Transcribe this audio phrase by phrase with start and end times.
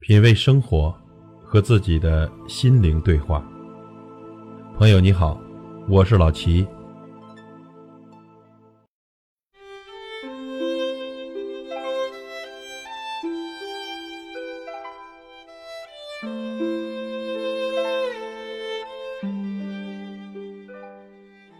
[0.00, 0.96] 品味生活，
[1.44, 3.44] 和自己的心灵对话。
[4.78, 5.38] 朋友你好，
[5.88, 6.66] 我是老齐。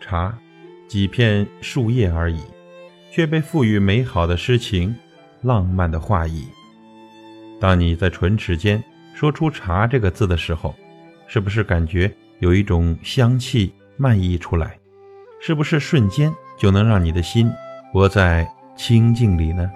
[0.01, 0.39] 茶，
[0.87, 2.41] 几片树叶而已，
[3.11, 4.95] 却被赋予美好的诗情、
[5.43, 6.47] 浪漫的画意。
[7.61, 8.83] 当你在唇齿间
[9.15, 10.75] 说出“茶”这个字的时候，
[11.27, 14.79] 是不是感觉有一种香气漫溢出来？
[15.41, 17.51] 是不是瞬间就能让你的心
[17.93, 19.71] 活在清静里呢？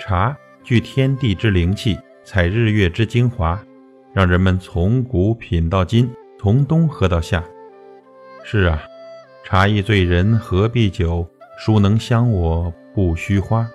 [0.00, 3.62] 茶聚天地之灵气，采日月之精华，
[4.12, 7.42] 让人们从古品到今，从冬喝到夏。
[8.44, 8.82] 是啊，
[9.44, 11.28] 茶亦醉人何必酒？
[11.58, 13.66] 孰能香我不须花？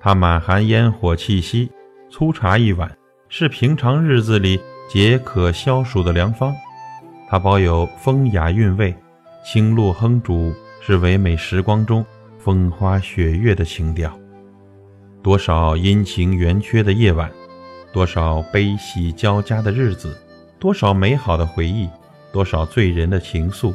[0.00, 1.70] 它满含烟火气息。
[2.10, 2.90] 粗茶一碗，
[3.28, 4.58] 是平常日子里
[4.88, 6.54] 解渴消暑的良方。
[7.28, 8.96] 它保有风雅韵味，
[9.44, 12.04] 清露烹煮，是唯美时光中
[12.38, 14.10] 风花雪月的情调。
[15.22, 17.30] 多少阴晴圆缺的夜晚，
[17.92, 20.18] 多少悲喜交加的日子，
[20.58, 21.86] 多少美好的回忆，
[22.32, 23.74] 多少醉人的情愫，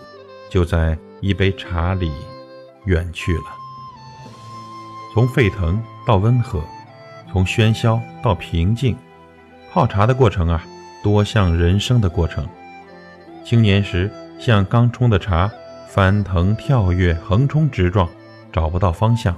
[0.50, 2.12] 就在一杯茶里
[2.86, 3.44] 远去了。
[5.14, 6.60] 从沸腾到温和。
[7.34, 8.96] 从喧嚣到平静，
[9.72, 10.64] 泡茶的过程啊，
[11.04, 12.48] 多像人生的过程。
[13.44, 15.50] 青年时像刚冲的茶，
[15.90, 18.08] 翻腾跳跃，横冲直撞，
[18.52, 19.36] 找不到方向，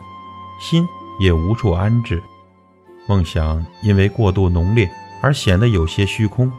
[0.59, 0.85] 心
[1.21, 2.21] 也无处安置。
[3.07, 6.51] 梦想因为过度浓烈而显得有些虚空。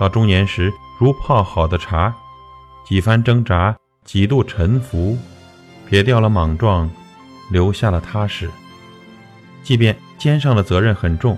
[0.00, 2.12] 到中年时，如泡好的茶，
[2.84, 5.16] 几番挣扎，几度沉浮，
[5.88, 6.90] 撇掉了莽撞，
[7.52, 8.50] 留下了踏实。
[9.62, 11.36] 即便肩上的责任很重，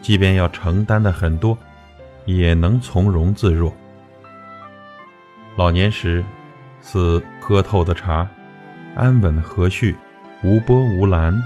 [0.00, 1.58] 即便要承担的很多，
[2.24, 3.74] 也能从容自若。
[5.56, 6.24] 老年时，
[6.80, 8.28] 似喝透的茶，
[8.94, 9.94] 安稳和煦，
[10.42, 11.40] 无波无澜。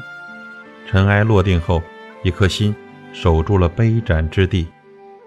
[0.86, 1.82] 尘埃落定后，
[2.22, 2.74] 一颗心
[3.12, 4.66] 守住了杯盏之地，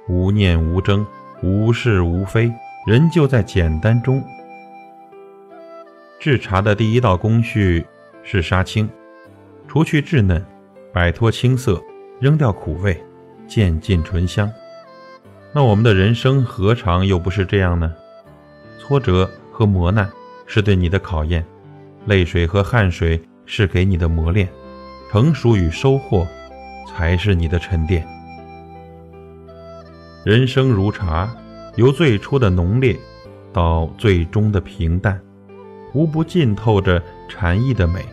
[0.07, 1.05] 无念无争，
[1.41, 2.51] 无是无非，
[2.85, 4.23] 人就在简单中。
[6.19, 7.85] 制茶的第一道工序
[8.23, 8.89] 是杀青，
[9.67, 10.43] 除去稚嫩。
[10.93, 11.81] 摆脱青涩，
[12.19, 13.01] 扔掉苦味，
[13.47, 14.51] 渐进醇香。
[15.53, 17.93] 那我们的人生何尝又不是这样呢？
[18.77, 20.09] 挫折和磨难
[20.45, 21.45] 是对你的考验，
[22.07, 24.49] 泪水和汗水是给你的磨练，
[25.09, 26.27] 成熟与收获
[26.85, 28.05] 才是你的沉淀。
[30.25, 31.33] 人生如茶，
[31.77, 32.99] 由最初的浓烈
[33.53, 35.17] 到最终的平淡，
[35.93, 38.05] 无不浸透着禅意的美。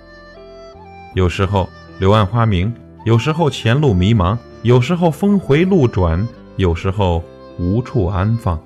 [1.15, 1.69] 有时候。
[1.98, 2.72] 柳暗花明，
[3.04, 7.25] 有时候前路迷茫，有时候峰回路转，有时候
[7.59, 8.56] 无处安放。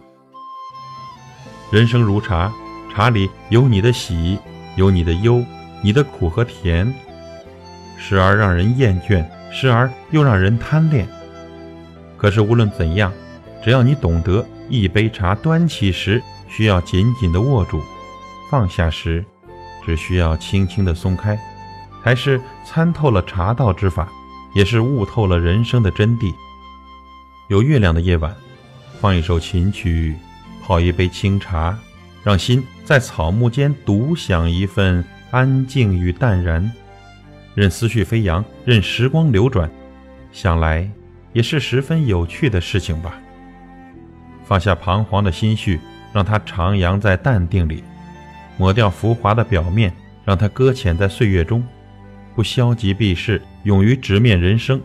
[1.70, 2.53] 人生如茶，
[2.93, 4.38] 茶里有你的喜，
[4.76, 5.43] 有你的忧，
[5.82, 6.93] 你的苦和甜，
[7.97, 11.09] 时而让人厌倦，时而又让人贪恋。
[12.19, 13.10] 可是无论怎样，
[13.64, 17.81] 只要你懂得，一杯茶端起时需要紧紧的握住，
[18.50, 19.25] 放下时
[19.87, 21.38] 只需要轻轻的松开。
[22.03, 24.09] 还是参透了茶道之法，
[24.55, 26.35] 也是悟透了人生的真谛。
[27.49, 28.35] 有月亮的夜晚，
[29.01, 30.17] 放一首琴曲，
[30.62, 31.79] 泡一杯清茶，
[32.23, 36.71] 让心在草木间独享一份安静与淡然，
[37.55, 39.71] 任思绪飞扬，任时光流转，
[40.33, 40.91] 想来
[41.33, 43.15] 也是十分有趣的事情吧。
[44.45, 45.79] 放下彷徨的心绪，
[46.12, 47.83] 让它徜徉在淡定里；
[48.59, 49.93] 抹掉浮华的表面，
[50.25, 51.62] 让它搁浅在岁月中。
[52.34, 54.78] 不消极避世，勇于直面人生；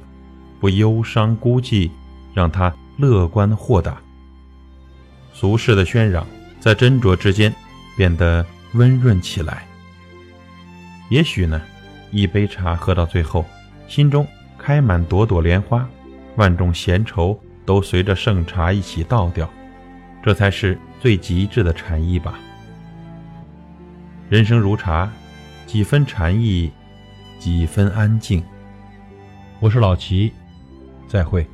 [0.60, 1.90] 不忧伤孤寂，
[2.34, 3.98] 让他乐观豁达。
[5.34, 6.26] 俗世的喧嚷，
[6.60, 7.54] 在斟酌之间
[7.96, 9.66] 变得温润起来。
[11.10, 11.62] 也许呢，
[12.12, 13.46] 一杯茶喝到最后，
[13.88, 14.28] 心中
[14.58, 15.88] 开满朵朵莲花，
[16.36, 19.50] 万种闲愁都随着盛茶一起倒掉，
[20.22, 22.38] 这才是最极致的禅意吧。
[24.30, 25.10] 人生如茶，
[25.66, 26.70] 几分禅意。
[27.40, 28.44] 几分安静。
[29.60, 30.32] 我是老齐，
[31.08, 31.48] 再会。